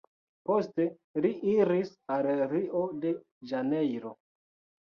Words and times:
Poste 0.49 0.85
li 1.25 1.31
iris 1.51 1.93
al 2.15 2.27
Rio-de-Ĵanejro. 2.55 4.17